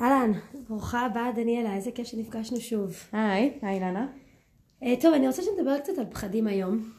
[0.00, 0.32] אהלן,
[0.68, 2.94] ברוכה הבאה דניאלה, איזה כיף שנפגשנו שוב.
[3.12, 4.06] היי, היי אילנה.
[4.82, 6.92] אה, טוב, אני רוצה שנדבר קצת על פחדים היום.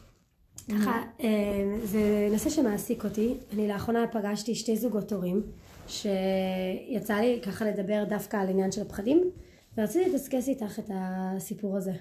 [0.70, 3.34] ככה, אה, זה נושא שמעסיק אותי.
[3.54, 5.42] אני לאחרונה פגשתי שתי זוגות הורים,
[5.88, 9.32] שיצא לי ככה לדבר דווקא על עניין של הפחדים,
[9.78, 11.94] ורציתי לדסקס איתך את הסיפור הזה.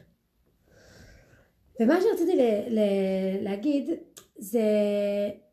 [1.80, 3.90] ומה שרציתי ל- ל- להגיד
[4.38, 4.62] זה,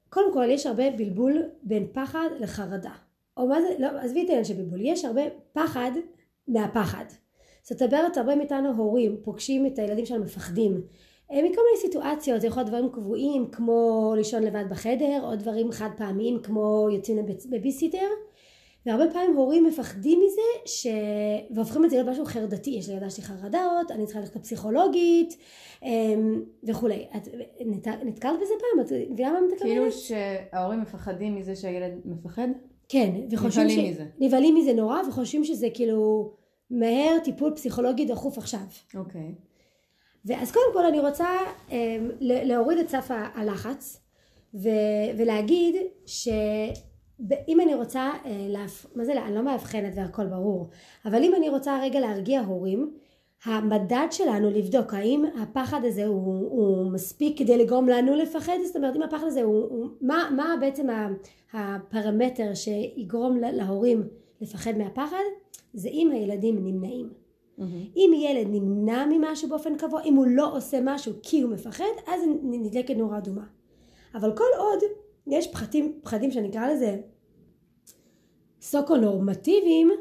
[0.09, 3.06] קודם כל יש הרבה בלבול בין פחד לחרדה.
[3.37, 5.21] או מה זה, לא, עזבי את העניין של בלבול, יש הרבה
[5.53, 5.91] פחד
[6.47, 7.05] מהפחד.
[7.63, 10.81] זאת אומרת, הרבה מאיתנו הורים פוגשים את הילדים שלנו מפחדים
[11.31, 15.71] אה, מכל מיני סיטואציות, זה יכול להיות דברים קבועים כמו לישון לבד בחדר, או דברים
[15.71, 18.07] חד פעמיים כמו יוצאים בביסיטר,
[18.85, 20.87] והרבה פעמים הורים מפחדים מזה ש...
[21.51, 25.37] והופכים את זה להיות משהו חרדתי, יש לילדה שלי חרדות, אני צריכה ללכת לפסיכולוגית
[25.83, 27.07] אמ, וכולי.
[27.17, 27.27] את
[27.65, 27.87] נת...
[27.87, 28.85] נתקלת בזה פעם?
[28.85, 29.61] את מבינה מה מתכוונת?
[29.61, 32.47] כאילו שההורים מפחדים מזה שהילד מפחד?
[32.89, 34.05] כן, וחושבים נבהלים מזה.
[34.19, 36.31] נבהלים מזה נורא, וחושבים שזה כאילו
[36.69, 38.59] מהר טיפול פסיכולוגי דחוף עכשיו.
[38.95, 39.35] אוקיי.
[40.25, 41.27] ואז קודם כל אני רוצה
[41.71, 44.01] אמ, להוריד את סף הלחץ
[44.53, 48.85] ו- ולהגיד שאם אני רוצה, אה, להפ...
[48.95, 50.69] מה זה, אני לא מאבחנת והכל ברור,
[51.05, 52.93] אבל אם אני רוצה רגע להרגיע הורים,
[53.45, 58.95] המדד שלנו לבדוק האם הפחד הזה הוא, הוא מספיק כדי לגרום לנו לפחד, זאת אומרת
[58.95, 60.87] אם הפחד הזה הוא, הוא מה, מה בעצם
[61.53, 64.03] הפרמטר שיגרום להורים
[64.41, 65.23] לפחד מהפחד,
[65.73, 67.09] זה אם הילדים נמנעים.
[67.95, 72.21] אם ילד נמנע ממשהו באופן קבוע, אם הוא לא עושה משהו כי הוא מפחד, אז
[72.43, 73.45] נדלקת נורה אדומה.
[74.15, 74.79] אבל כל עוד
[75.27, 76.97] יש פחדים, פחדים שאני אקרא לזה
[78.61, 79.91] סוקו נורמטיביים,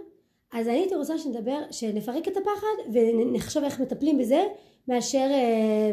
[0.52, 4.44] אז אני הייתי רוצה שנדבר, שנפרק את הפחד ונחשוב איך מטפלים בזה,
[4.88, 5.92] מאשר אה,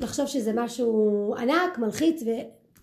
[0.00, 2.26] לחשוב שזה משהו ענק, מלחיץ, ו...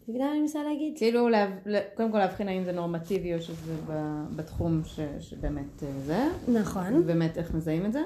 [0.07, 0.97] מבינה מה אני מנסה להגיד?
[0.97, 1.49] כאילו להב...
[1.95, 3.73] קודם כל להבחין האם זה נורמטיבי או שזה
[4.35, 4.99] בתחום ש...
[5.19, 6.95] שבאמת אה, זה, נכון.
[6.95, 8.01] ובאמת איך מזהים את זה.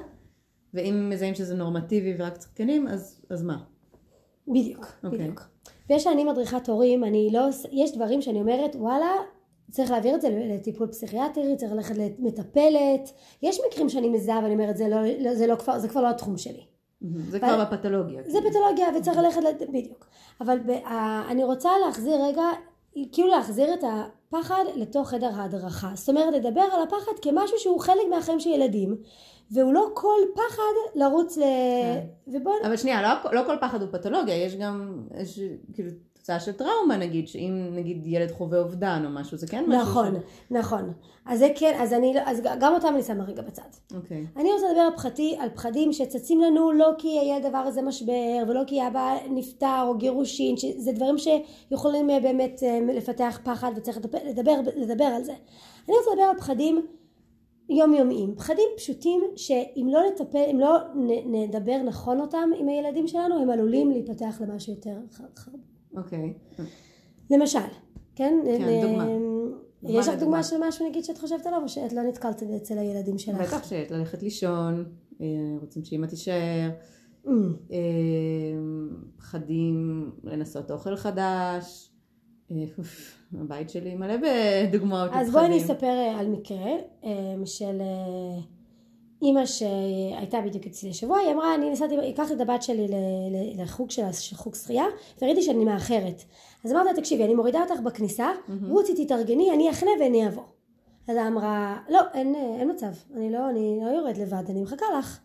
[0.74, 3.58] ואם מזהים שזה נורמטיבי ורק צריך כלים, אז, אז מה?
[4.48, 5.18] בדיוק, אוקיי.
[5.18, 5.42] בדיוק.
[5.90, 9.10] ויש שאני מדריכת הורים, אני לא, יש דברים שאני אומרת, וואלה,
[9.70, 13.12] צריך להעביר את זה לטיפול פסיכיאטרי, צריך ללכת למטפלת.
[13.42, 16.10] יש מקרים שאני מזהה ואני אומרת, זה, לא, לא, זה, לא כבר, זה כבר לא
[16.10, 16.64] התחום שלי.
[17.30, 18.22] זה כבר בפתולוגיה.
[18.26, 20.06] זה פתולוגיה וצריך ללכת, לת- בדיוק.
[20.40, 20.70] אבל ב,
[21.30, 22.42] אני רוצה להחזיר רגע,
[23.12, 25.90] כאילו להחזיר את הפחד לתוך חדר ההדרכה.
[25.94, 28.96] זאת אומרת, לדבר על הפחד כמשהו שהוא חלק מהחיים של ילדים,
[29.50, 30.62] והוא לא כל פחד
[30.94, 31.40] לרוץ ל...
[31.40, 32.00] כן.
[32.26, 32.52] ובוא...
[32.66, 35.40] אבל שנייה, לא, לא כל פחד הוא פתולוגיה, יש גם איז,
[35.74, 35.90] כאילו
[36.26, 40.14] תוצאה של טראומה נגיד, שאם נגיד ילד חווה אובדן או משהו, זה כן משהו נכון,
[40.50, 40.92] נכון.
[41.26, 43.62] אז זה כן, אז אני, לא- אז גם אותם אני שמה רגע בצד.
[43.72, 43.94] ש...
[43.94, 44.26] אוקיי.
[44.36, 48.42] אני רוצה לדבר על, פחדי, על פחדים שצצים לנו לא כי היה דבר הזה משבר
[48.48, 53.96] ולא כי אבא נפטר או גירושין, שזה דברים שיכולים אה, באמת אה, לפתח פחד וצריך
[53.98, 55.32] לדבר, לדבר, לדבר על זה.
[55.88, 56.86] אני רוצה לדבר על פחדים
[57.68, 60.76] יומיומיים, פחדים פשוטים שאם לא נטפל, אם לא
[61.26, 65.48] נדבר נכון אותם עם הילדים שלנו, הם עלולים להיפתח למשהו יותר ח-
[65.96, 66.34] אוקיי.
[67.30, 67.58] למשל,
[68.14, 68.34] כן?
[68.44, 69.06] כן, אה, דוגמה.
[69.82, 70.14] יש לך.
[70.20, 73.40] דוגמה של משהו נגיד שאת חושבת עליו או שאת לא נתקלת אצל הילדים שלך?
[73.40, 74.84] בטח שאת ללכת לישון,
[75.20, 75.26] אה,
[75.60, 76.70] רוצים שאמא תישאר,
[77.26, 77.28] Mm.
[77.72, 77.78] אה,
[79.16, 81.90] פחדים לנסות אוכל חדש,
[83.32, 85.32] הבית שלי מלא בדוגמאות אז לפחדים.
[85.32, 86.70] בואי אני אספר על מקרה
[87.44, 87.80] של
[89.22, 92.86] אימא שהייתה בדיוק אצלי השבוע, היא אמרה אני נסעתי, לקחתי את הבת שלי
[93.56, 94.84] לחוג שלה, של חוג שחייה,
[95.22, 96.22] וראיתי שאני מאחרת.
[96.64, 98.28] אז אמרתי לה תקשיבי אני מורידה אותך בכניסה,
[98.68, 100.42] רוצי תתארגני, אני אחנה ואני אבוא.
[101.08, 104.86] אז היא אמרה לא אין, אין מצב, אני לא, אני לא יורד לבד, אני מחכה
[104.98, 105.20] לך.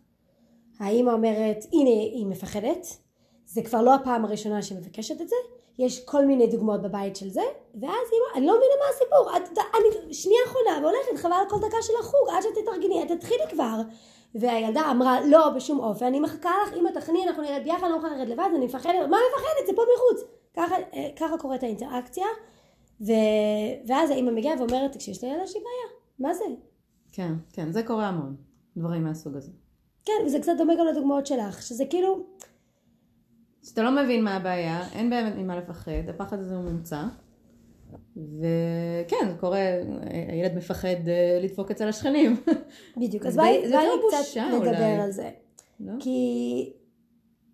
[0.80, 2.98] האימא אומרת הנה היא מפחדת,
[3.46, 5.36] זה כבר לא הפעם הראשונה שהיא מבקשת את זה,
[5.82, 7.42] יש כל מיני דוגמאות בבית של זה,
[7.74, 11.50] ואז היא אמרה, אני לא מבינה מה הסיפור, את, אני שנייה אחרונה והולכת, חבל על
[11.50, 13.82] כל דקה של החוג, עד שתתארגני, את תתחילי כבר.
[14.36, 17.98] והילדה אמרה, לא, בשום אופן, אני מחכה לך, אמא תכני, אנחנו נרד ביחד, אני לא
[17.98, 20.30] יכולה לרדת לבד, אני מפחדת, מה מפחדת, זה פה מחוץ.
[20.54, 22.26] ככה, אה, ככה קורית האינטראקציה,
[23.02, 23.12] ו...
[23.88, 26.46] ואז האמא מגיעה ואומרת, תקשיבי, יש לילדה שלי בעיה, מה זה?
[27.12, 28.36] כן, כן, זה קורה המון,
[28.78, 29.52] דברים מהסוג הזה.
[30.06, 32.24] כן, וזה קצת דומה גם לדוגמאות שלך, שזה כאילו,
[33.64, 37.04] שאתה לא מבין מה הבעיה, אין באמת ממה לפחד, הפחד הזה הוא מומצא.
[38.16, 39.60] וכן, זה קורה,
[40.28, 42.36] הילד מפחד אה, לדפוק אצל השכנים.
[42.98, 43.64] בדיוק, אז בואי
[44.08, 45.02] קצת אולי.
[45.02, 45.30] על זה.
[45.80, 45.94] לא?
[46.00, 46.74] כי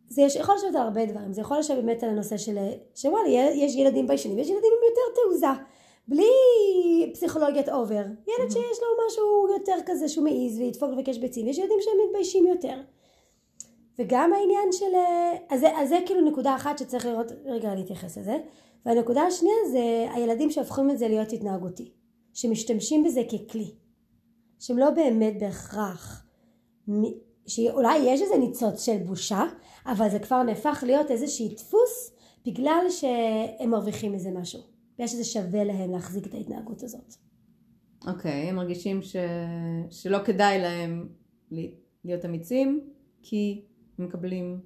[0.09, 2.57] זה יש, יכול לשבת על הרבה דברים, זה יכול לשבת באמת על הנושא של,
[2.95, 5.62] שוואלה, יש ילדים ביישנים, יש ילדים עם יותר תעוזה,
[6.07, 6.30] בלי
[7.13, 7.95] פסיכולוגיית אובר.
[8.27, 12.48] ילד שיש לו משהו יותר כזה שהוא מעז וידפוק לבקש ביצים, יש ילדים שהם מתביישים
[12.48, 12.81] יותר.
[14.00, 18.18] וגם העניין של, אה, אז זה, אז זה כאילו נקודה אחת שצריך לראות, רגע להתייחס
[18.18, 18.38] לזה,
[18.86, 21.92] והנקודה השנייה זה הילדים שהופכים את זה להיות התנהגותי,
[22.34, 23.72] שמשתמשים בזה ככלי.
[24.60, 26.26] שהם לא באמת בהכרח,
[27.48, 29.44] שאולי יש איזה ניצוץ של בושה,
[29.86, 32.12] אבל זה כבר נהפך להיות איזשהי דפוס
[32.46, 34.60] בגלל שהם מרוויחים מזה משהו.
[34.94, 37.14] בגלל שזה שווה להם להחזיק את ההתנהגות הזאת.
[38.08, 39.16] אוקיי, הם מרגישים ש...
[39.90, 41.10] שלא כדאי להם
[42.06, 42.90] להיות אמיצים,
[43.22, 43.62] כי
[44.00, 44.60] מקבלים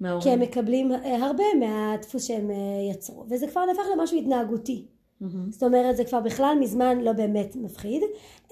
[0.00, 0.22] מההורים.
[0.22, 2.56] כי הם מקבלים אה, הרבה מהדפוס שהם אה,
[2.90, 4.86] יצרו, וזה כבר נהפך למשהו התנהגותי.
[5.22, 5.50] מהמם.
[5.50, 8.02] זאת אומרת, זה כבר בכלל מזמן לא באמת מפחיד,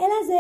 [0.01, 0.39] אלא זה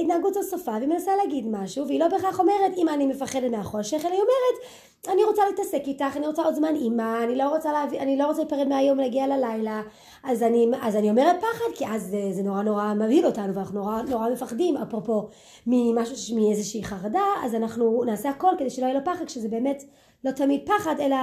[0.00, 4.04] התנהגות זו שפה, והיא מנסה להגיד משהו, והיא לא בהכרח אומרת, אמא אני מפחדת מהחושך,
[4.04, 4.64] אלא היא אומרת,
[5.08, 8.26] אני רוצה להתעסק איתך, אני רוצה עוד זמן אימא, אני לא רוצה, להביא, אני לא
[8.26, 9.82] רוצה להיפרד מהיום להגיע ללילה,
[10.24, 13.80] אז אני, אז אני אומרת פחד, כי אז זה, זה נורא נורא מבהיל אותנו, ואנחנו
[13.80, 15.28] נורא נורא מפחדים, אפרופו
[15.66, 19.82] ממשהו, מאיזושהי חרדה, אז אנחנו נעשה הכל כדי שלא יהיה לו פחד, כשזה באמת
[20.24, 21.16] לא תמיד פחד, אלא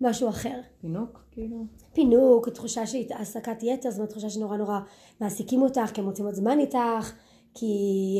[0.00, 0.60] משהו אחר.
[0.80, 1.64] פינוק, כאילו.
[1.92, 4.78] פינוק, תחושה של העסקת יתר, זאת אומרת תחושה שנורא נורא
[5.20, 7.12] מעסיקים אותך, כי הם רוצים עוד זמן איתך,
[7.54, 7.66] כי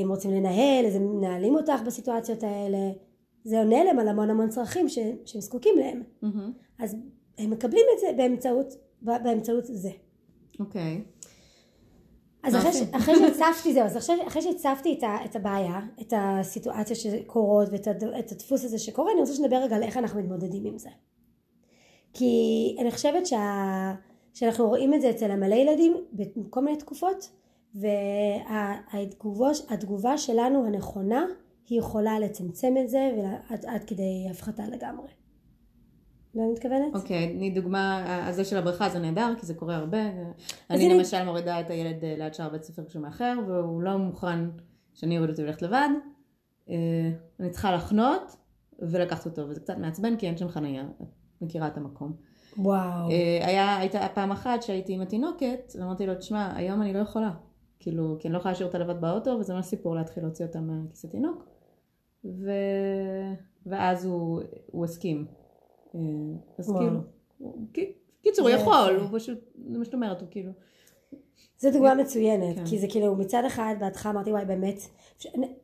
[0.02, 2.78] הם רוצים לנהל, אז הם מנהלים אותך בסיטואציות האלה.
[3.44, 6.02] זה עונה להם על המון המון צרכים ש, שהם זקוקים להם.
[6.22, 6.52] מהמם.
[6.78, 6.96] אז
[7.38, 8.66] הם מקבלים את זה באמצעות,
[9.02, 9.90] באמצעות זה.
[10.60, 11.00] אוקיי.
[12.42, 16.12] אז אחרי, ש- אחרי שהצפתי זהו, אז אחרי, אחרי שהצפתי את, ה, את הבעיה, את
[16.16, 20.20] הסיטואציות שקורות ואת הד- את הדפוס הזה שקורה, אני רוצה שנדבר רגע על איך אנחנו
[20.22, 20.88] מתמודדים עם זה.
[22.12, 23.94] כי אני חושבת שה,
[24.34, 27.30] שאנחנו רואים את זה אצל המלא ילדים בכל מיני תקופות,
[27.74, 29.48] והתגובה
[30.18, 31.24] שלנו הנכונה
[31.68, 35.08] היא יכולה לצמצם את זה ועד עד כדי הפחתה לגמרי.
[36.34, 36.94] לא אני מתכוונת?
[36.94, 39.98] אוקיי, תני דוגמה, הזה של הבריכה זה נהדר, כי זה קורה הרבה.
[40.70, 44.38] אני למשל מורידה את הילד אה, ליד שער בית ספר כשהוא מאחר, והוא לא מוכן
[44.94, 45.88] שאני אוריד אותו וללכת לבד.
[46.70, 46.74] אה,
[47.40, 48.36] אני צריכה לחנות
[48.78, 50.84] ולקחת אותו, וזה קצת מעצבן כי אין שם חנייה.
[51.40, 52.12] מכירה את המקום.
[52.58, 53.10] וואו.
[53.10, 57.30] אה, היה, הייתה פעם אחת שהייתי עם התינוקת, ואמרתי לו, תשמע, היום אני לא יכולה.
[57.80, 60.60] כאילו, כי אני לא יכולה להשאיר אותה לבד באוטו, וזה ממש סיפור להתחיל להוציא אותה
[60.60, 61.44] מכיס התינוק.
[62.24, 62.50] ו...
[63.66, 65.26] ואז הוא, הוא הסכים.
[65.94, 66.00] אה,
[66.58, 66.80] אז וואו.
[66.80, 67.00] כאילו,
[67.38, 67.66] הוא-
[68.22, 68.96] קיצור, הוא יכול.
[69.00, 69.38] הוא פשוט,
[69.70, 70.52] זה מה שאת אומרת, הוא כאילו...
[71.58, 72.66] זו דוגמה מצוינת, כן.
[72.66, 74.80] כי זה כאילו מצד אחד בהתחלה אמרתי וואי באמת,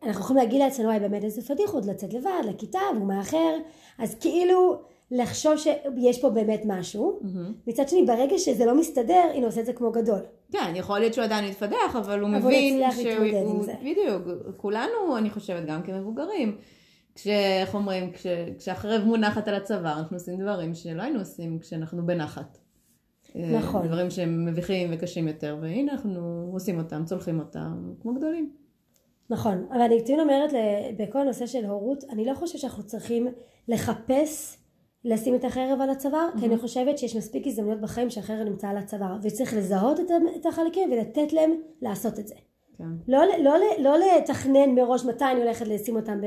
[0.02, 3.56] אנחנו יכולים להגיד לעצמנו וואי באמת איזה פדיחות לצאת לבד לכיתה והוא מאחר,
[3.98, 4.78] אז כאילו
[5.10, 7.52] לחשוב שיש פה באמת משהו, מהמם.
[7.66, 10.20] מצד שני ברגע שזה לא מסתדר, הנה עושה את זה כמו גדול.
[10.52, 13.66] כן, יכול להיות שהוא עדיין יתפתח, אבל הוא אבל מבין שהוא...
[13.80, 14.22] בדיוק,
[14.56, 16.58] כולנו, אני חושבת, גם כמבוגרים,
[17.14, 17.26] כש...
[17.60, 18.26] איך אומרים, כש...
[18.58, 22.58] כשהחרב מונחת על הצוואר, אנחנו עושים דברים שלא היינו עושים כשאנחנו בנחת.
[23.36, 23.86] אה, נכון.
[23.86, 28.50] דברים שהם מביכים וקשים יותר, והנה אנחנו עושים אותם, צולחים אותם, כמו גדולים.
[29.30, 30.50] נכון, אבל אני תמיד אומרת
[30.98, 33.26] בכל הנושא של הורות, אני לא חושבת שאנחנו צריכים
[33.68, 34.56] לחפש
[35.04, 38.76] לשים את החרב על הצוואר, כי אני חושבת שיש מספיק הזדמנויות בחיים שהחרב נמצא על
[38.76, 40.00] הצוואר, וצריך לזהות
[40.36, 42.34] את החלקים ולתת להם לעשות את זה.
[42.78, 42.84] כן.
[43.08, 46.26] לא, לא, לא, לא לתכנן מראש מתי אני הולכת לשים אותם, ב...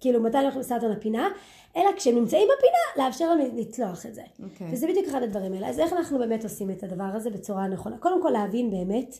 [0.00, 1.28] כאילו מתי אני הולכת לשים אותם לפינה,
[1.76, 4.22] אלא כשהם נמצאים בפינה, לאפשר להם לצלוח את זה.
[4.42, 4.66] אוקיי.
[4.72, 5.68] וזה בדיוק אחד הדברים האלה.
[5.68, 7.98] אז איך אנחנו באמת עושים את הדבר הזה בצורה נכונה?
[7.98, 9.18] קודם כל להבין באמת,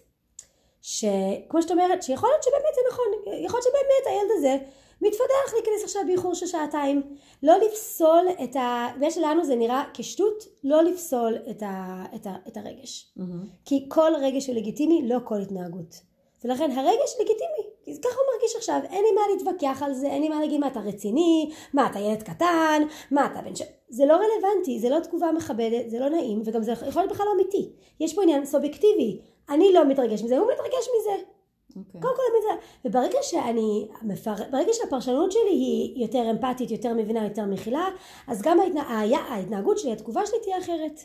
[0.83, 4.57] שכמו שאת אומרת, שיכול להיות שבאמת זה נכון, יכול להיות שבאמת הילד הזה
[5.01, 7.03] מתפתח להיכנס עכשיו באיחור של שעתיים.
[7.43, 8.89] לא לפסול את ה...
[8.97, 12.05] בגלל שלנו זה נראה כשטות, לא לפסול את, ה...
[12.15, 12.35] את, ה...
[12.49, 13.13] את הרגש.
[13.17, 13.45] מהמם.
[13.65, 16.01] כי כל רגש הוא לגיטימי, לא כל התנהגות.
[16.45, 20.23] ולכן הרגש לגיטימי, כי ככה הוא מרגיש עכשיו, אין לי מה להתווכח על זה, אין
[20.23, 23.63] לי מה להגיד מה אתה רציני, מה אתה ילד קטן, מה אתה בן ש...
[23.89, 27.27] זה לא רלוונטי, זה לא תגובה מכבדת, זה לא נעים, וגם זה יכול להיות בכלל
[27.27, 27.73] לא אמיתי.
[28.01, 31.36] יש פה עניין סובייקטיבי, אני לא מתרגש מזה, הוא מתרגש מזה.
[31.77, 32.01] אוקיי.
[32.01, 32.23] קודם כל
[32.85, 34.35] וברגע שאני, מפר...
[34.51, 37.89] ברגע שהפרשנות שלי היא יותר אמפתית, יותר מבינה, יותר מכילה,
[38.29, 38.83] אז גם ההתנה...
[39.29, 41.01] ההתנהגות שלי, התגובה שלי תהיה אחרת.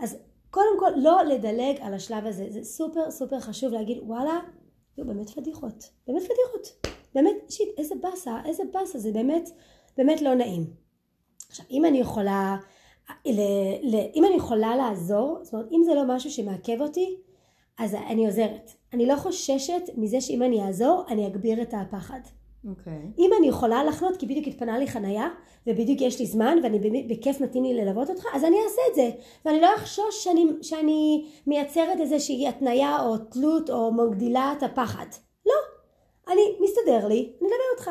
[0.00, 0.16] אז
[0.50, 4.40] קודם כל לא לדלג על השלב הזה, זה סופר סופר חשוב להגיד וואלה,
[4.98, 9.50] יהיו באמת פדיחות, באמת פדיחות, באמת, שיט, איזה באסה, איזה באסה, זה באמת,
[9.96, 10.66] באמת לא נעים.
[11.48, 12.56] עכשיו, אם אני יכולה,
[13.26, 13.40] ל...
[13.82, 13.96] ל...
[14.14, 17.16] אם אני יכולה לעזור, זאת אומרת, אם זה לא משהו שמעכב אותי,
[17.78, 18.70] אז אני עוזרת.
[18.92, 22.20] אני לא חוששת מזה שאם אני אעזור, אני אגביר את הפחד.
[22.68, 23.10] אוקיי.
[23.18, 25.28] אם אני יכולה לחנות כי בדיוק התפנה לי חנייה
[25.66, 29.10] ובדיוק יש לי זמן ואני בכיף מתאים לי ללוות אותך אז אני אעשה את זה
[29.44, 35.06] ואני לא אחשוש שאני, שאני מייצרת איזושהי התניה או תלות או מגדילה את הפחד
[35.46, 35.54] לא
[36.32, 37.90] אני מסתדר לי אני אלווה אותך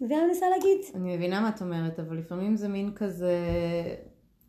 [0.00, 3.34] מבינה מה אני מנסה להגיד אני מבינה מה את אומרת, אבל לפעמים זה מין כזה...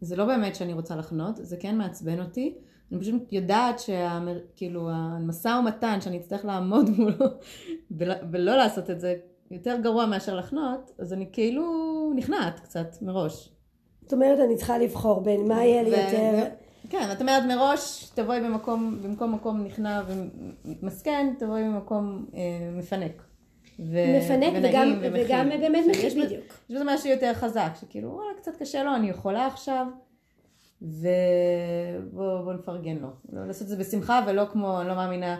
[0.01, 2.57] זה לא באמת שאני רוצה לחנות, זה כן מעצבן אותי.
[2.91, 7.25] אני פשוט יודעת שכאילו המשא ומתן שאני אצטרך לעמוד מולו
[8.31, 9.15] ולא, לעשות את זה
[9.51, 11.63] יותר גרוע מאשר לחנות, אז אני כאילו
[12.15, 13.49] נכנעת קצת מראש.
[14.01, 16.49] זאת אומרת אני צריכה לבחור בין מה יהיה לי יותר
[16.89, 20.01] כן, את אומרת מראש, תבואי במקום, במקום מקום נכנע
[20.65, 22.41] ומסכן, תבואי במקום אה,
[22.77, 23.23] מפנק.
[23.79, 26.43] ו- מפנק וגם, וגם באמת מכיל, בדיוק.
[26.69, 29.87] יש בזה משהו יותר חזק, שכאילו, וואלה, קצת קשה לו, אני יכולה עכשיו,
[30.81, 33.07] ובואו נפרגן לו.
[33.33, 35.39] לא לעשות את זה בשמחה, ולא כמו, אני לא מאמינה,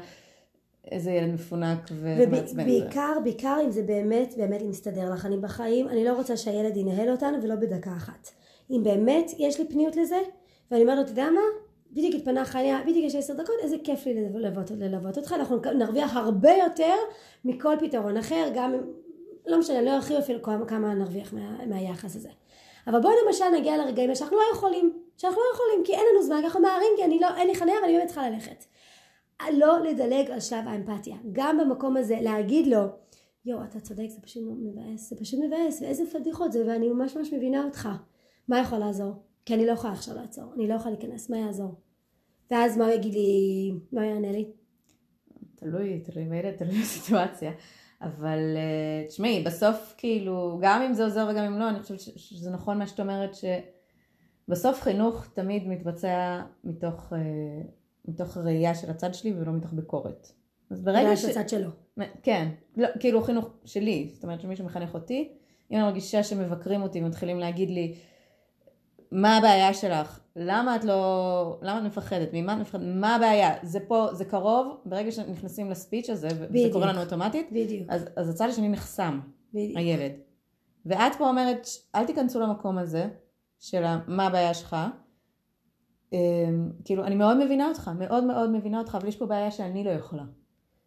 [0.92, 2.64] איזה ילד מפונק ומעצבן.
[2.64, 5.26] ובעיקר, בעיקר אם זה באמת, באמת אם מסתדר לך.
[5.26, 8.30] אני בחיים, אני לא רוצה שהילד ינהל אותנו ולא בדקה אחת.
[8.72, 10.20] אם באמת יש לי פניות לזה,
[10.72, 11.42] ואני אומרת לו, אתה יודע מה?
[11.92, 16.16] בדיוק התפנה חיה, בדיוק יש עשר דקות, איזה כיף לי ללוות, ללוות אותך, אנחנו נרוויח
[16.16, 16.94] הרבה יותר
[17.46, 18.74] מכל פתרון אחר, גם,
[19.48, 22.30] לא משנה, לא ארחיב אפילו כמה נרוויח מה, מהיחס הזה.
[22.88, 26.42] אבל בואו למשל נגיע לרגעים שאנחנו לא יכולים, שאנחנו לא יכולים, כי אין לנו זמן,
[26.44, 28.66] אנחנו מהרים, כי אני לא, אין לי חניה ואני באמת צריכה ללכת.
[29.54, 31.16] לא לדלג על שלב האמפתיה.
[31.32, 32.84] גם במקום הזה, להגיד לו,
[33.46, 37.34] יואו, אתה צודק, זה פשוט מבאס, זה פשוט מבאס, ואיזה פדיחות זה, ואני ממש ממש
[37.34, 37.90] מבינה אותך.
[38.48, 39.14] מה יכול לעזור?
[39.46, 41.76] כי אני לא יכולה עכשיו לעצור, אני לא יכולה להיכנס, מה יעזור?
[42.52, 44.52] ואז מה הוא יגיד לי, מה הוא יענה לי?
[45.56, 47.52] תלוי, תלוי בילד, תלוי בסיטואציה.
[48.02, 52.52] אבל אה, תשמעי, בסוף כאילו, גם אם זה עוזר וגם אם לא, אני חושבת שזה
[52.52, 53.36] נכון מה שאת אומרת,
[54.48, 57.20] שבסוף חינוך תמיד מתבצע מתוך, אה,
[58.06, 60.32] מתוך ראייה של הצד שלי ולא מתוך ביקורת.
[60.70, 61.26] אז ברגע ש...
[61.26, 61.70] הצד שלו.
[62.24, 65.32] כן, לא, כאילו חינוך שלי, זאת אומרת שמישהו מחנך אותי,
[65.72, 67.96] אם אני מרגישה שמבקרים אותי ומתחילים להגיד לי,
[69.12, 70.20] מה הבעיה שלך?
[70.36, 71.60] למה את לא...
[71.62, 72.30] למה את מפחדת?
[72.34, 72.82] ממה את מפחדת?
[72.86, 73.54] מה הבעיה?
[73.64, 77.90] זה פה, זה קרוב, ברגע שנכנסים לספיץ' הזה, וזה קורה לנו אוטומטית, בדיוק.
[77.90, 79.20] אז, אז הצד השני נחסם,
[79.54, 79.78] בדיוק.
[79.78, 80.12] הילד.
[80.86, 83.08] ואת פה אומרת, אל תיכנסו למקום הזה,
[83.60, 84.76] של מה הבעיה שלך.
[86.14, 89.84] אמ, כאילו, אני מאוד מבינה אותך, מאוד מאוד מבינה אותך, אבל יש פה בעיה שאני
[89.84, 90.24] לא יכולה.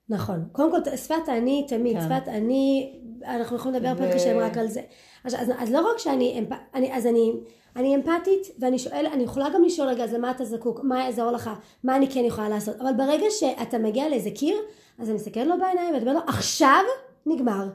[0.09, 0.49] נכון.
[0.53, 2.03] קודם כל, שפת אני תמיד, כן.
[2.03, 2.93] שפת אני,
[3.25, 4.11] אנחנו יכולים לדבר ו...
[4.11, 4.81] פה כשהם רק על זה.
[5.25, 7.33] אז, אז, אז לא רק שאני, אני, אז אני...
[7.77, 11.31] אני אמפתית ואני שואל, אני יכולה גם לשאול רגע, אז למה אתה זקוק, מה יעזור
[11.31, 11.51] לך,
[11.85, 14.57] מה אני כן יכולה לעשות, אבל ברגע שאתה מגיע לאיזה קיר,
[14.99, 16.81] אז אני מסתכלת לו בעיניים ואתה אומר לו, עכשיו
[17.27, 17.69] נגמר.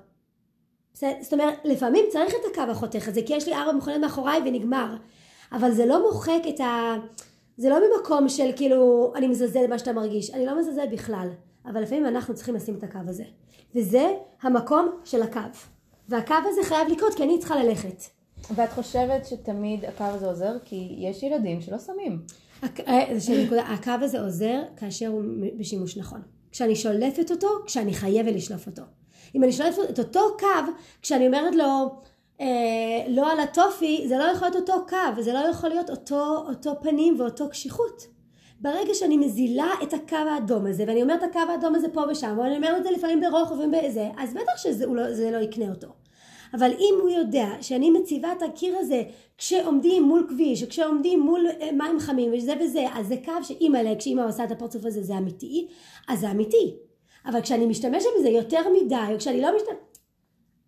[0.94, 4.96] זאת אומרת, לפעמים צריך את הקו החותך הזה, כי יש לי ארבע מכוניות מאחוריי ונגמר.
[5.52, 6.96] אבל זה לא מוחק את ה...
[7.58, 11.28] זה לא ממקום של כאילו, אני מזלזל במה שאתה מרגיש, אני לא מזלזל בכלל.
[11.66, 13.24] אבל לפעמים אנחנו צריכים לשים את הקו הזה.
[13.76, 15.40] וזה המקום של הקו.
[16.10, 18.04] והקו הזה חייב לקרות כי אני צריכה ללכת.
[18.56, 20.58] ואת חושבת שתמיד הקו הזה עוזר?
[20.66, 22.22] כי יש ילדים שלא שמים.
[22.88, 25.24] אה, הקו הזה עוזר כאשר הוא
[25.60, 26.22] בשימוש נכון.
[26.52, 28.82] כשאני שולפת אותו, כשאני חייבת לשלוף אותו.
[29.36, 30.72] אם אני שולפת את אותו קו,
[31.02, 31.90] כשאני אומרת לו,
[32.42, 36.46] אה, לא על הטופי, זה לא יכול להיות אותו קו, זה לא יכול להיות אותו,
[36.50, 38.08] אותו פנים ואותו קשיחות.
[38.60, 42.38] ברגע שאני מזילה את הקו האדום הזה, ואני אומרת את הקו האדום הזה פה ושם,
[42.40, 45.88] ואני אומרת את זה לפעמים ברוחב ובזה, אז בטח שזה לא, לא יקנה אותו.
[46.54, 49.04] אבל אם הוא יודע שאני מציבה את הקיר הזה
[49.38, 54.22] כשעומדים מול כביש, כשעומדים מול אה, מים חמים וזה וזה, אז זה קו שאימא'לה, כשאימא
[54.22, 55.68] עושה את הפרצוף הזה זה אמיתי,
[56.08, 56.76] אז זה אמיתי.
[57.26, 59.98] אבל כשאני משתמשת בזה יותר מדי, או כשאני לא משתמשת...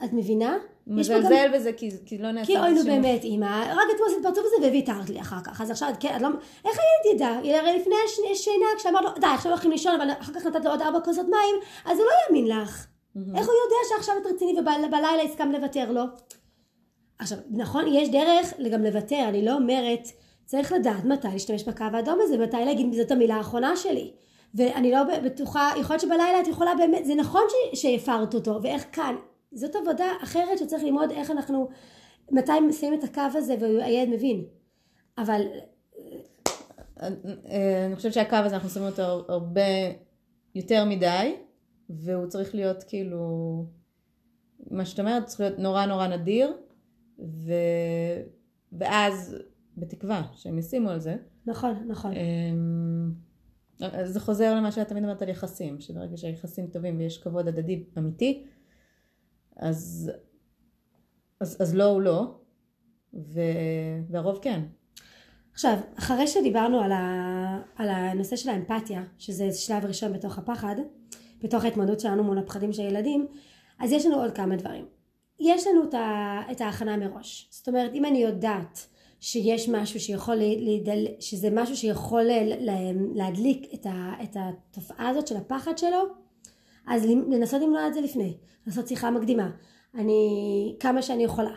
[0.04, 0.58] את מבינה?
[0.88, 4.46] מזלזל בזה כי, כי לא נעשה כי אוי נו באמת אימא, רק אתמול עשית פרצוף
[4.46, 6.28] הזה וויתרת לי אחר כך, אז עכשיו את כן, את לא...
[6.66, 7.60] איך הילד ידע?
[7.60, 7.96] הרי לפני
[8.32, 11.26] השינה כשאמרת לו די עכשיו הולכים לישון אבל אחר כך נתת לו עוד ארבע כוסות
[11.26, 12.86] מים, אז הוא לא יאמין לך.
[12.86, 13.38] Mm-hmm.
[13.38, 16.04] איך הוא יודע שעכשיו את רציני ובלילה הסכם לוותר לו?
[17.20, 20.08] עכשיו, נכון, יש דרך גם לוותר, אני לא אומרת,
[20.46, 24.12] צריך לדעת מתי להשתמש בקו האדום הזה, מתי להגיד זאת המילה האחרונה שלי.
[24.56, 27.42] ואני לא בטוחה, יכול להיות שבלילה את יכולה באמת, זה נכון
[27.74, 29.16] שהפרת אותו, ואיך כאן.
[29.52, 31.70] זאת עבודה אחרת שצריך ללמוד איך אנחנו,
[32.32, 34.46] מתי שמים את הקו הזה והילד מבין.
[35.18, 35.42] אבל...
[37.88, 39.62] אני חושבת שהקו הזה, אנחנו שמים אותו הרבה
[40.56, 41.36] יותר מדי,
[41.90, 43.20] והוא צריך להיות כאילו,
[44.72, 46.54] מה שאת אומרת, צריך להיות נורא נורא נדיר,
[47.20, 47.54] ו...
[48.74, 49.36] ואז,
[49.78, 51.16] בתקווה שהם ישימו על זה.
[51.46, 52.12] נכון, נכון.
[54.04, 58.46] זה חוזר למה שאת תמיד אומרת על יחסים, שברגע שהיחסים טובים ויש כבוד הדדי אמיתי,
[59.58, 60.12] אז,
[61.40, 62.36] אז, אז לא הוא לא,
[63.14, 63.40] ו...
[64.10, 64.62] והרוב כן.
[65.54, 67.62] עכשיו, אחרי שדיברנו על, ה...
[67.76, 70.76] על הנושא של האמפתיה, שזה שלב ראשון בתוך הפחד,
[71.44, 73.28] בתוך ההתמודדות שלנו מול הפחדים של הילדים,
[73.80, 74.86] אז יש לנו עוד כמה דברים.
[75.40, 75.84] יש לנו
[76.52, 77.48] את ההכנה מראש.
[77.52, 78.88] זאת אומרת, אם אני יודעת
[79.26, 82.24] שיש משהו שיכול, להידל, שזה משהו שיכול
[83.16, 86.04] להדליק את, ה, את התופעה הזאת של הפחד שלו,
[86.88, 89.50] אז לנסות למנוע את זה לפני, לעשות שיחה מקדימה.
[89.96, 91.56] אני, כמה שאני יכולה.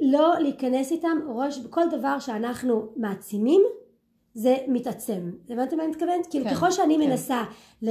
[0.00, 3.62] לא להיכנס איתם ראש בכל דבר שאנחנו מעצימים,
[4.34, 5.30] זה מתעצם.
[5.50, 6.26] הבנתם מה אני מתכוונת?
[6.26, 7.10] כאילו, כן, כאילו ככל שאני כן.
[7.10, 7.44] מנסה
[7.82, 7.90] ל...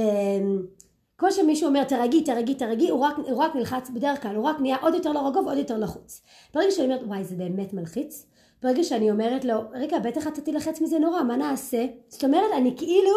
[1.18, 4.60] כמו שמישהו אומר תרגי, תרגי, תרגי, הוא רק, הוא רק נלחץ בדרך כלל, הוא רק
[4.60, 6.22] נהיה עוד יותר לא רגוב, עוד יותר לחוץ.
[6.54, 8.26] ברגע שאני אומרת וואי זה באמת מלחיץ,
[8.64, 11.86] ברגע שאני אומרת לו, רגע, בטח אתה תילחץ מזה נורא, מה נעשה?
[12.08, 13.10] זאת אומרת, אני כאילו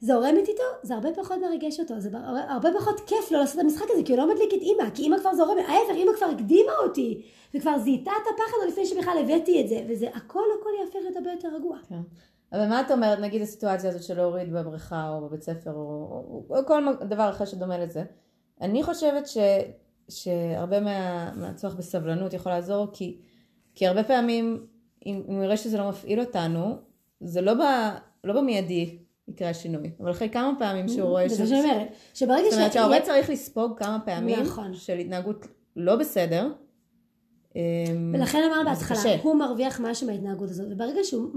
[0.00, 2.10] זורמת איתו, זה הרבה פחות מרגש אותו, זה
[2.48, 5.02] הרבה פחות כיף לו לעשות את המשחק הזה, כי הוא לא מדליק את אימא, כי
[5.02, 7.22] אימא כבר זורמת, ההפך, אימא כבר הקדימה אותי,
[7.54, 11.16] וכבר זיהתה את הפחד עוד לפני שבכלל הבאתי את זה, וזה הכל הכל יהפך להיות
[11.16, 11.76] הרבה יותר רגוע.
[11.88, 12.00] כן.
[12.52, 15.80] אבל מה את אומרת, נגיד הסיטואציה הזאת של להוריד בבריכה או בבית ספר, או,
[16.50, 18.04] או, או כל דבר אחר שדומה לזה.
[18.60, 19.38] אני חושבת ש,
[20.08, 23.18] שהרבה מה, מהצורך בסבלנות יכול לעזור, כי,
[23.74, 24.66] כי הרבה פעמים,
[25.06, 26.76] אם, אם נראה שזה לא מפעיל אותנו,
[27.20, 27.58] זה לא, ב,
[28.24, 31.28] לא במיידי יקרה השינוי, אבל אחרי כמה פעמים שהוא רואה.
[31.28, 32.50] זה שאני אומרת, שברגע ש...
[32.50, 34.74] זאת אומרת שההורה צריך לספוג כמה פעמים נכון.
[34.74, 36.52] של התנהגות לא בסדר,
[38.12, 41.30] ולכן אמרנו בהתחלה, הוא מרוויח משהו מההתנהגות הזאת, וברגע שהוא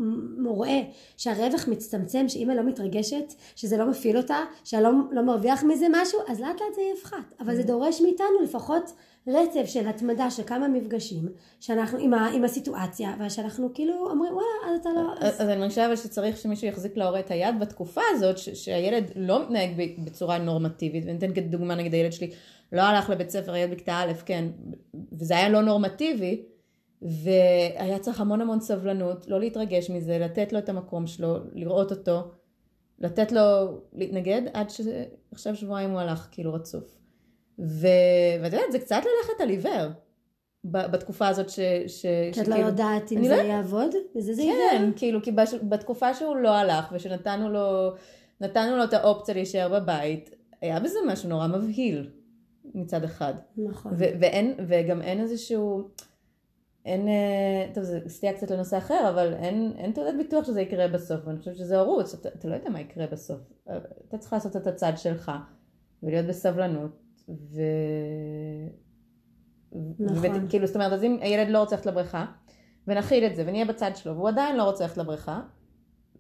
[0.46, 0.82] רואה
[1.18, 6.40] שהרווח מצטמצם, שאימא לא מתרגשת, שזה לא מפעיל אותה, שלא לא מרוויח מזה משהו, אז
[6.40, 7.34] לאט לאט זה יפחת.
[7.40, 7.68] אבל זה mm.
[7.68, 8.92] דורש מאיתנו לפחות
[9.28, 11.28] רצף של התמדה של כמה מפגשים,
[11.60, 15.14] שאנחנו עם, ה, עם הסיטואציה, ושאנחנו כאילו אומרים וואלה, אז אתה לא...
[15.20, 19.42] אז, אז אני חושבת שצריך שמישהו יחזיק להורה את היד בתקופה הזאת, ש, שהילד לא
[19.44, 19.70] מתנהג
[20.04, 22.32] בצורה נורמטיבית, ואני אתן כדוגמה נגיד הילד שלי.
[22.72, 24.46] לא הלך לבית ספר, ילד בכיתה א', כן,
[25.12, 26.46] וזה היה לא נורמטיבי,
[27.02, 32.32] והיה צריך המון המון סבלנות, לא להתרגש מזה, לתת לו את המקום שלו, לראות אותו,
[33.00, 33.42] לתת לו
[33.94, 36.98] להתנגד, עד שעכשיו שבועיים הוא הלך כאילו רצוף.
[37.60, 37.88] ו...
[38.42, 39.90] ואת יודעת, זה קצת ללכת על עיוור.
[40.64, 41.60] בתקופה הזאת ש...
[41.88, 42.06] ש...
[42.32, 43.42] כי את לא יודעת אם זה לא...
[43.42, 43.92] יעבוד?
[44.16, 44.58] וזה זה עיוור?
[44.72, 45.54] כן, כאילו, כי בש...
[45.54, 47.94] בתקופה שהוא לא הלך ושנתנו לו,
[48.42, 52.10] נתנו לו את האופציה להישאר בבית, היה בזה משהו נורא מבהיל.
[52.74, 53.34] מצד אחד.
[53.58, 53.94] נכון.
[53.94, 55.90] ו- ואין, וגם אין איזשהו,
[56.86, 60.88] אין, אה, טוב זה סטייה קצת לנושא אחר, אבל אין, אין תעודת ביטוח שזה יקרה
[60.88, 63.42] בסוף, ואני חושבת שזה הורות, אתה, אתה לא יודע מה יקרה בסוף.
[64.08, 65.32] אתה צריך לעשות את הצד שלך,
[66.04, 67.62] ולהיות בסבלנות, ו...
[70.00, 70.46] נכון.
[70.46, 72.26] וכאילו, זאת אומרת, אז אם הילד לא רוצה ללכת לבריכה,
[72.88, 75.42] ונכיל את זה, ונהיה בצד שלו, והוא עדיין לא רוצה ללכת לבריכה,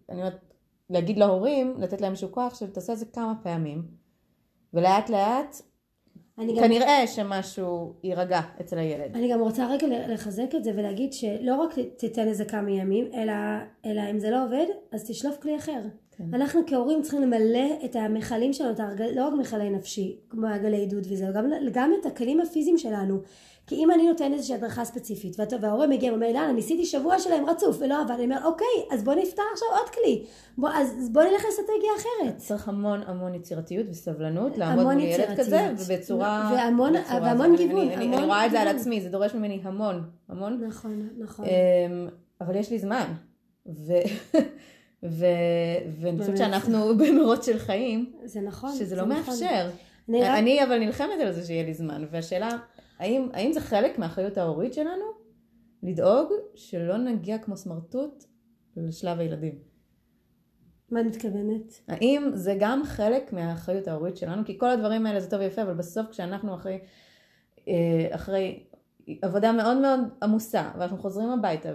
[0.09, 0.53] אני אומרת,
[0.89, 3.87] להגיד להורים, לתת להם איזשהו כוח, שתעשה את זה כמה פעמים,
[4.73, 5.55] ולאט לאט
[6.37, 7.07] כנראה גם...
[7.07, 9.15] שמשהו יירגע אצל הילד.
[9.15, 13.33] אני גם רוצה רגע לחזק את זה ולהגיד שלא רק תיתן לזה כמה ימים, אלא,
[13.85, 15.81] אלא אם זה לא עובד, אז תשלוף כלי אחר.
[16.17, 16.33] כן.
[16.33, 20.77] אנחנו כהורים צריכים למלא את המכלים שלנו, את הרגל, לא רק מכלי נפשי, כמו הגלי
[20.77, 23.21] עידוד וזה, גם, גם את הכלים הפיזיים שלנו.
[23.67, 27.77] כי אם אני נותן איזושהי הדרכה ספציפית, וההורה מגיע ואומר, אילנה, ניסיתי שבוע שלהם רצוף
[27.79, 30.25] ולא עבד, אני אומר, אוקיי, אז בוא נפתח עכשיו עוד כלי.
[30.57, 32.37] בוא, אז בוא נלך לאסטרטגיה אחרת.
[32.37, 36.51] צריך המון המון יצירתיות וסבלנות, לעמוד מול ילד כזה, ובצורה...
[36.55, 37.77] והמון, בצורה והמון גיוון.
[37.77, 40.63] אני, אני, אני רואה את זה על עצמי, זה דורש ממני המון, המון.
[40.67, 41.45] נכון, נכון.
[41.45, 42.07] אמ,
[42.41, 43.05] אבל יש לי זמן.
[43.67, 43.93] ו...
[45.09, 45.25] ו...
[46.01, 49.15] ואני חושבת שאנחנו במרוץ של חיים, זה נכון, שזה לא נכון.
[49.15, 49.69] מאפשר.
[50.09, 52.49] אני, אני אבל נלחמת על זה שיהיה לי זמן, והשאלה,
[52.99, 55.05] האם, האם זה חלק מהאחריות ההורית שלנו?
[55.83, 58.23] לדאוג שלא נגיע כמו סמרטוט
[58.77, 59.55] לשלב הילדים.
[60.91, 61.81] מה את מתכוונת?
[61.87, 64.45] האם זה גם חלק מהאחריות ההורית שלנו?
[64.45, 66.79] כי כל הדברים האלה זה טוב ויפה, אבל בסוף כשאנחנו אחרי,
[67.67, 68.63] אה, אחרי
[69.21, 71.69] עבודה מאוד מאוד עמוסה, ואנחנו חוזרים הביתה,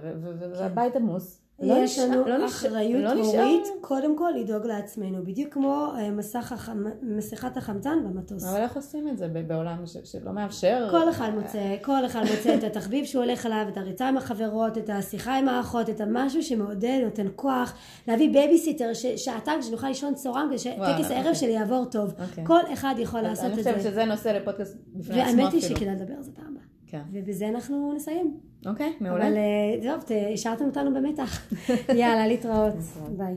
[0.58, 3.72] והבית עמוס, לא יש לנו לא אחריות לא הורית, נשאר...
[3.80, 6.68] קודם כל לדאוג לעצמנו, בדיוק כמו אה, מסך הח...
[7.02, 8.44] מסכת החמצן במטוס.
[8.44, 9.96] אבל איך עושים את זה בעולם ש...
[10.04, 10.88] שלא מאפשר?
[10.90, 14.78] כל אחד מוצא, כל אחד מוצא את התחביב שהוא הולך עליו, את הריצה עם החברות,
[14.78, 17.74] את השיחה עם האחות, את המשהו שמעודד, נותן כוח,
[18.08, 19.06] להביא בייביסיטר ש...
[19.06, 22.14] שעתיים שנוכל לישון צהריים כדי שטקס הערב שלי יעבור טוב.
[22.28, 22.46] אוקיי.
[22.46, 23.70] כל אחד יכול לעשות את זה.
[23.70, 25.38] אני חושבת שזה נושא לפודקאסט בפני עצמו אפילו.
[25.38, 26.49] והאמת היא שכדאי לדבר על זה פעם.
[26.90, 27.02] כן.
[27.12, 28.36] ובזה אנחנו נסיים.
[28.66, 29.28] אוקיי, מעולה.
[29.28, 31.52] אבל אה, טוב, השארתם אותנו במתח.
[32.00, 32.74] יאללה, להתראות.
[33.16, 33.34] ביי.